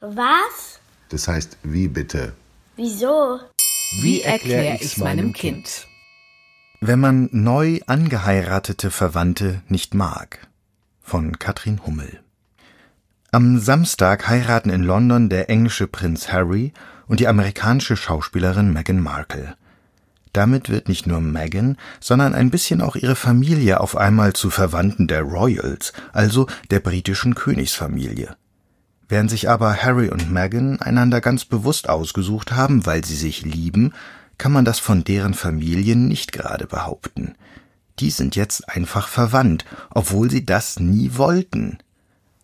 Was? 0.00 0.80
Das 1.10 1.28
heißt, 1.28 1.58
wie 1.62 1.86
bitte? 1.86 2.32
Wieso? 2.76 3.38
Wie 4.00 4.22
erkläre 4.22 4.78
ich's 4.80 4.96
meinem 4.96 5.34
Kind? 5.34 5.86
Wenn 6.80 7.00
man 7.00 7.28
neu 7.32 7.80
angeheiratete 7.86 8.90
Verwandte 8.90 9.60
nicht 9.68 9.92
mag. 9.92 10.48
Von 11.02 11.38
Katrin 11.38 11.84
Hummel. 11.84 12.20
Am 13.30 13.58
Samstag 13.58 14.26
heiraten 14.26 14.70
in 14.70 14.82
London 14.82 15.28
der 15.28 15.50
englische 15.50 15.86
Prinz 15.86 16.32
Harry 16.32 16.72
und 17.06 17.20
die 17.20 17.28
amerikanische 17.28 17.96
Schauspielerin 17.96 18.72
Meghan 18.72 19.00
Markle. 19.00 19.54
Damit 20.32 20.70
wird 20.70 20.88
nicht 20.88 21.06
nur 21.06 21.20
Meghan, 21.20 21.76
sondern 22.00 22.34
ein 22.34 22.50
bisschen 22.50 22.80
auch 22.80 22.96
ihre 22.96 23.16
Familie 23.16 23.80
auf 23.80 23.96
einmal 23.96 24.32
zu 24.32 24.48
Verwandten 24.48 25.08
der 25.08 25.22
Royals, 25.22 25.92
also 26.12 26.46
der 26.70 26.80
britischen 26.80 27.34
Königsfamilie. 27.34 28.36
Während 29.10 29.28
sich 29.28 29.50
aber 29.50 29.74
Harry 29.74 30.08
und 30.08 30.30
Meghan 30.30 30.80
einander 30.80 31.20
ganz 31.20 31.44
bewusst 31.44 31.88
ausgesucht 31.88 32.52
haben, 32.52 32.86
weil 32.86 33.04
sie 33.04 33.16
sich 33.16 33.42
lieben, 33.42 33.92
kann 34.38 34.52
man 34.52 34.64
das 34.64 34.78
von 34.78 35.02
deren 35.02 35.34
Familien 35.34 36.06
nicht 36.06 36.30
gerade 36.30 36.68
behaupten. 36.68 37.34
Die 37.98 38.10
sind 38.10 38.36
jetzt 38.36 38.68
einfach 38.68 39.08
verwandt, 39.08 39.64
obwohl 39.90 40.30
sie 40.30 40.46
das 40.46 40.78
nie 40.78 41.10
wollten. 41.14 41.78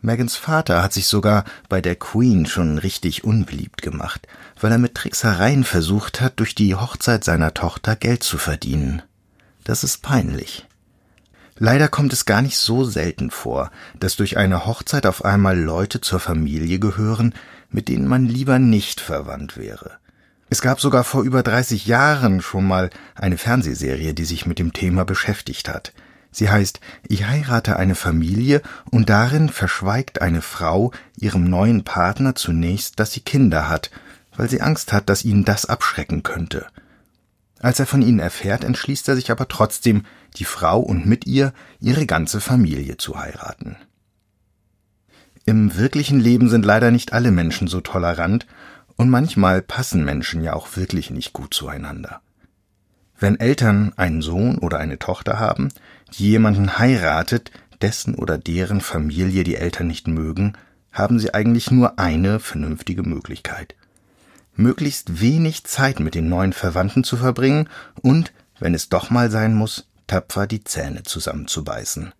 Megans 0.00 0.36
Vater 0.36 0.82
hat 0.82 0.94
sich 0.94 1.06
sogar 1.06 1.44
bei 1.68 1.82
der 1.82 1.96
Queen 1.96 2.46
schon 2.46 2.78
richtig 2.78 3.24
unbeliebt 3.24 3.82
gemacht, 3.82 4.26
weil 4.58 4.72
er 4.72 4.78
mit 4.78 4.94
Tricksereien 4.94 5.64
versucht 5.64 6.22
hat, 6.22 6.40
durch 6.40 6.54
die 6.54 6.74
Hochzeit 6.74 7.24
seiner 7.24 7.52
Tochter 7.52 7.94
Geld 7.94 8.22
zu 8.22 8.38
verdienen. 8.38 9.02
Das 9.64 9.84
ist 9.84 10.00
peinlich. 10.00 10.66
Leider 11.56 11.88
kommt 11.88 12.12
es 12.12 12.24
gar 12.24 12.42
nicht 12.42 12.58
so 12.58 12.84
selten 12.84 13.30
vor, 13.30 13.70
dass 14.00 14.16
durch 14.16 14.36
eine 14.36 14.66
Hochzeit 14.66 15.06
auf 15.06 15.24
einmal 15.24 15.58
Leute 15.58 16.00
zur 16.00 16.18
Familie 16.18 16.78
gehören, 16.78 17.34
mit 17.70 17.88
denen 17.88 18.08
man 18.08 18.26
lieber 18.26 18.58
nicht 18.58 19.00
verwandt 19.00 19.56
wäre. 19.56 19.92
Es 20.50 20.60
gab 20.60 20.80
sogar 20.80 21.04
vor 21.04 21.22
über 21.22 21.42
30 21.42 21.86
Jahren 21.86 22.40
schon 22.40 22.66
mal 22.66 22.90
eine 23.14 23.38
Fernsehserie, 23.38 24.14
die 24.14 24.24
sich 24.24 24.46
mit 24.46 24.58
dem 24.58 24.72
Thema 24.72 25.04
beschäftigt 25.04 25.68
hat. 25.68 25.92
Sie 26.30 26.50
heißt 26.50 26.80
Ich 27.06 27.26
heirate 27.26 27.76
eine 27.76 27.94
Familie 27.94 28.60
und 28.90 29.08
darin 29.08 29.48
verschweigt 29.48 30.20
eine 30.20 30.42
Frau 30.42 30.90
ihrem 31.16 31.44
neuen 31.44 31.84
Partner 31.84 32.34
zunächst, 32.34 32.98
dass 32.98 33.12
sie 33.12 33.20
Kinder 33.20 33.68
hat, 33.68 33.90
weil 34.36 34.50
sie 34.50 34.60
Angst 34.60 34.92
hat, 34.92 35.08
dass 35.08 35.24
ihn 35.24 35.44
das 35.44 35.66
abschrecken 35.66 36.24
könnte. 36.24 36.66
Als 37.64 37.80
er 37.80 37.86
von 37.86 38.02
ihnen 38.02 38.18
erfährt, 38.18 38.62
entschließt 38.62 39.08
er 39.08 39.16
sich 39.16 39.30
aber 39.30 39.48
trotzdem, 39.48 40.02
die 40.36 40.44
Frau 40.44 40.80
und 40.80 41.06
mit 41.06 41.26
ihr 41.26 41.54
ihre 41.80 42.04
ganze 42.04 42.42
Familie 42.42 42.98
zu 42.98 43.18
heiraten. 43.18 43.76
Im 45.46 45.74
wirklichen 45.74 46.20
Leben 46.20 46.50
sind 46.50 46.66
leider 46.66 46.90
nicht 46.90 47.14
alle 47.14 47.30
Menschen 47.30 47.66
so 47.66 47.80
tolerant, 47.80 48.46
und 48.96 49.08
manchmal 49.08 49.62
passen 49.62 50.04
Menschen 50.04 50.42
ja 50.42 50.52
auch 50.52 50.76
wirklich 50.76 51.10
nicht 51.10 51.32
gut 51.32 51.54
zueinander. 51.54 52.20
Wenn 53.18 53.40
Eltern 53.40 53.94
einen 53.96 54.20
Sohn 54.20 54.58
oder 54.58 54.76
eine 54.76 54.98
Tochter 54.98 55.38
haben, 55.38 55.70
die 56.12 56.28
jemanden 56.28 56.78
heiratet, 56.78 57.50
dessen 57.80 58.14
oder 58.14 58.36
deren 58.36 58.82
Familie 58.82 59.42
die 59.42 59.56
Eltern 59.56 59.86
nicht 59.86 60.06
mögen, 60.06 60.52
haben 60.92 61.18
sie 61.18 61.32
eigentlich 61.32 61.70
nur 61.70 61.98
eine 61.98 62.40
vernünftige 62.40 63.04
Möglichkeit 63.04 63.74
möglichst 64.56 65.20
wenig 65.20 65.64
Zeit 65.64 66.00
mit 66.00 66.14
den 66.14 66.28
neuen 66.28 66.52
Verwandten 66.52 67.04
zu 67.04 67.16
verbringen 67.16 67.68
und, 68.02 68.32
wenn 68.58 68.74
es 68.74 68.88
doch 68.88 69.10
mal 69.10 69.30
sein 69.30 69.54
muss, 69.54 69.86
tapfer 70.06 70.46
die 70.46 70.64
Zähne 70.64 71.02
zusammenzubeißen. 71.02 72.12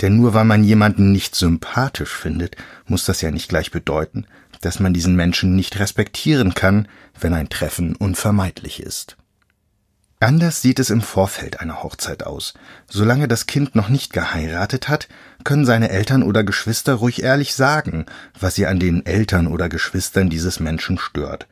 Denn 0.00 0.16
nur 0.16 0.34
weil 0.34 0.44
man 0.44 0.64
jemanden 0.64 1.12
nicht 1.12 1.34
sympathisch 1.34 2.14
findet, 2.14 2.56
muss 2.86 3.04
das 3.04 3.20
ja 3.20 3.30
nicht 3.30 3.48
gleich 3.48 3.70
bedeuten, 3.70 4.26
dass 4.60 4.80
man 4.80 4.94
diesen 4.94 5.14
Menschen 5.14 5.54
nicht 5.54 5.78
respektieren 5.78 6.54
kann, 6.54 6.88
wenn 7.18 7.34
ein 7.34 7.48
Treffen 7.48 7.96
unvermeidlich 7.96 8.80
ist. 8.82 9.16
Anders 10.20 10.62
sieht 10.62 10.78
es 10.78 10.88
im 10.88 11.02
Vorfeld 11.02 11.60
einer 11.60 11.82
Hochzeit 11.82 12.24
aus. 12.24 12.54
Solange 12.88 13.28
das 13.28 13.46
Kind 13.46 13.74
noch 13.74 13.90
nicht 13.90 14.12
geheiratet 14.12 14.88
hat, 14.88 15.08
können 15.44 15.66
seine 15.66 15.90
Eltern 15.90 16.22
oder 16.22 16.44
Geschwister 16.44 16.94
ruhig 16.94 17.22
ehrlich 17.22 17.54
sagen, 17.54 18.06
was 18.38 18.54
sie 18.54 18.66
an 18.66 18.80
den 18.80 19.04
Eltern 19.04 19.46
oder 19.46 19.68
Geschwistern 19.68 20.30
dieses 20.30 20.60
Menschen 20.60 20.98
stört. 20.98 21.46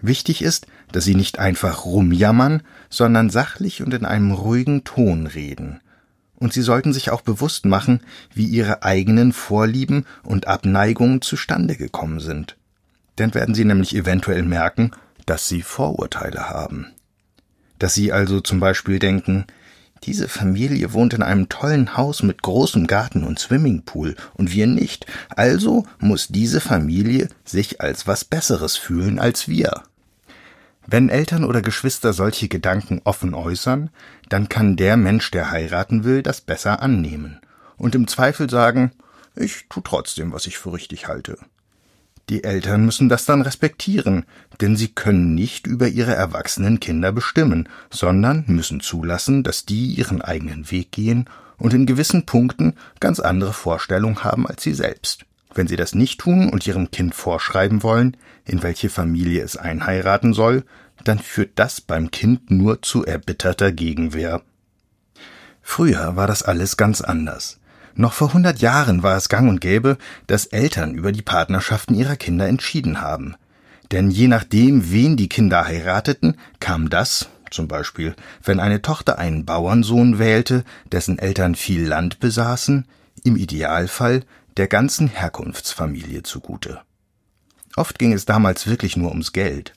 Wichtig 0.00 0.42
ist, 0.42 0.66
dass 0.92 1.04
sie 1.04 1.14
nicht 1.14 1.38
einfach 1.38 1.84
rumjammern, 1.84 2.62
sondern 2.88 3.30
sachlich 3.30 3.82
und 3.82 3.92
in 3.94 4.04
einem 4.04 4.32
ruhigen 4.32 4.84
Ton 4.84 5.26
reden. 5.26 5.80
Und 6.36 6.52
sie 6.52 6.62
sollten 6.62 6.92
sich 6.92 7.10
auch 7.10 7.22
bewusst 7.22 7.66
machen, 7.66 8.00
wie 8.32 8.46
ihre 8.46 8.84
eigenen 8.84 9.32
Vorlieben 9.32 10.06
und 10.22 10.46
Abneigungen 10.46 11.20
zustande 11.20 11.76
gekommen 11.76 12.20
sind. 12.20 12.56
Dann 13.16 13.34
werden 13.34 13.56
sie 13.56 13.64
nämlich 13.64 13.96
eventuell 13.96 14.44
merken, 14.44 14.92
dass 15.26 15.48
sie 15.48 15.62
Vorurteile 15.62 16.48
haben. 16.48 16.86
Dass 17.80 17.94
sie 17.94 18.12
also 18.12 18.40
zum 18.40 18.60
Beispiel 18.60 19.00
denken, 19.00 19.46
diese 20.04 20.28
Familie 20.28 20.92
wohnt 20.92 21.14
in 21.14 21.22
einem 21.22 21.48
tollen 21.48 21.96
Haus 21.96 22.22
mit 22.22 22.42
großem 22.42 22.86
Garten 22.86 23.24
und 23.24 23.38
Swimmingpool 23.38 24.16
und 24.34 24.52
wir 24.52 24.66
nicht, 24.66 25.06
also 25.34 25.84
muss 25.98 26.28
diese 26.28 26.60
Familie 26.60 27.28
sich 27.44 27.80
als 27.80 28.06
was 28.06 28.24
Besseres 28.24 28.76
fühlen 28.76 29.18
als 29.18 29.48
wir. 29.48 29.82
Wenn 30.86 31.10
Eltern 31.10 31.44
oder 31.44 31.60
Geschwister 31.60 32.12
solche 32.12 32.48
Gedanken 32.48 33.02
offen 33.04 33.34
äußern, 33.34 33.90
dann 34.28 34.48
kann 34.48 34.76
der 34.76 34.96
Mensch, 34.96 35.30
der 35.30 35.50
heiraten 35.50 36.04
will, 36.04 36.22
das 36.22 36.40
besser 36.40 36.80
annehmen 36.80 37.40
und 37.78 37.94
im 37.94 38.06
Zweifel 38.08 38.50
sagen, 38.50 38.92
ich 39.34 39.66
tu 39.68 39.80
trotzdem, 39.80 40.32
was 40.32 40.46
ich 40.46 40.58
für 40.58 40.72
richtig 40.72 41.08
halte. 41.08 41.38
Die 42.28 42.44
Eltern 42.44 42.84
müssen 42.84 43.08
das 43.08 43.24
dann 43.24 43.40
respektieren, 43.40 44.24
denn 44.60 44.76
sie 44.76 44.88
können 44.88 45.34
nicht 45.34 45.66
über 45.66 45.88
ihre 45.88 46.14
erwachsenen 46.14 46.78
Kinder 46.78 47.10
bestimmen, 47.10 47.68
sondern 47.90 48.44
müssen 48.46 48.80
zulassen, 48.80 49.42
dass 49.42 49.64
die 49.64 49.94
ihren 49.94 50.20
eigenen 50.20 50.70
Weg 50.70 50.92
gehen 50.92 51.28
und 51.56 51.72
in 51.72 51.86
gewissen 51.86 52.26
Punkten 52.26 52.74
ganz 53.00 53.18
andere 53.18 53.54
Vorstellungen 53.54 54.24
haben 54.24 54.46
als 54.46 54.62
sie 54.62 54.74
selbst. 54.74 55.24
Wenn 55.54 55.66
sie 55.66 55.76
das 55.76 55.94
nicht 55.94 56.20
tun 56.20 56.50
und 56.50 56.66
ihrem 56.66 56.90
Kind 56.90 57.14
vorschreiben 57.14 57.82
wollen, 57.82 58.16
in 58.44 58.62
welche 58.62 58.90
Familie 58.90 59.42
es 59.42 59.56
einheiraten 59.56 60.34
soll, 60.34 60.64
dann 61.04 61.18
führt 61.18 61.52
das 61.54 61.80
beim 61.80 62.10
Kind 62.10 62.50
nur 62.50 62.82
zu 62.82 63.04
erbitterter 63.04 63.72
Gegenwehr. 63.72 64.42
Früher 65.62 66.16
war 66.16 66.26
das 66.26 66.42
alles 66.42 66.76
ganz 66.76 67.00
anders. 67.00 67.58
Noch 67.94 68.12
vor 68.12 68.32
hundert 68.32 68.60
Jahren 68.60 69.02
war 69.02 69.16
es 69.16 69.28
gang 69.28 69.48
und 69.48 69.60
gäbe, 69.60 69.98
dass 70.26 70.46
Eltern 70.46 70.94
über 70.94 71.12
die 71.12 71.22
Partnerschaften 71.22 71.94
ihrer 71.94 72.16
Kinder 72.16 72.46
entschieden 72.46 73.00
haben. 73.00 73.34
Denn 73.90 74.10
je 74.10 74.28
nachdem, 74.28 74.90
wen 74.92 75.16
die 75.16 75.28
Kinder 75.28 75.66
heirateten, 75.66 76.36
kam 76.60 76.90
das, 76.90 77.28
zum 77.50 77.68
Beispiel, 77.68 78.14
wenn 78.44 78.60
eine 78.60 78.82
Tochter 78.82 79.18
einen 79.18 79.44
Bauernsohn 79.44 80.18
wählte, 80.18 80.64
dessen 80.92 81.18
Eltern 81.18 81.54
viel 81.54 81.86
Land 81.86 82.20
besaßen, 82.20 82.86
im 83.24 83.36
Idealfall 83.36 84.24
der 84.56 84.68
ganzen 84.68 85.08
Herkunftsfamilie 85.08 86.22
zugute. 86.22 86.80
Oft 87.76 87.98
ging 87.98 88.12
es 88.12 88.24
damals 88.24 88.66
wirklich 88.66 88.96
nur 88.96 89.10
ums 89.10 89.32
Geld. 89.32 89.72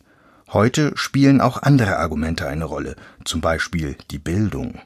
Heute 0.52 0.92
spielen 0.96 1.40
auch 1.40 1.62
andere 1.62 1.98
Argumente 1.98 2.48
eine 2.48 2.66
Rolle, 2.66 2.96
zum 3.24 3.42
Beispiel 3.42 3.96
die 4.10 4.20
Bildung. 4.20 4.82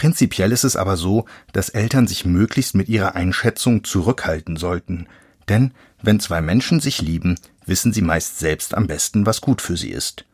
Prinzipiell 0.00 0.50
ist 0.50 0.64
es 0.64 0.76
aber 0.76 0.96
so, 0.96 1.26
dass 1.52 1.68
Eltern 1.68 2.06
sich 2.06 2.24
möglichst 2.24 2.74
mit 2.74 2.88
ihrer 2.88 3.16
Einschätzung 3.16 3.84
zurückhalten 3.84 4.56
sollten, 4.56 5.06
denn 5.50 5.74
wenn 6.00 6.20
zwei 6.20 6.40
Menschen 6.40 6.80
sich 6.80 7.02
lieben, 7.02 7.38
wissen 7.66 7.92
sie 7.92 8.00
meist 8.00 8.38
selbst 8.38 8.72
am 8.72 8.86
besten, 8.86 9.26
was 9.26 9.42
gut 9.42 9.60
für 9.60 9.76
sie 9.76 9.90
ist. 9.90 10.24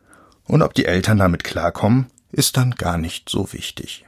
Und 0.45 0.61
ob 0.61 0.73
die 0.73 0.85
Eltern 0.85 1.17
damit 1.17 1.43
klarkommen, 1.43 2.05
ist 2.31 2.55
dann 2.55 2.75
gar 2.75 2.97
nicht 2.97 3.27
so 3.27 3.51
wichtig. 3.51 4.05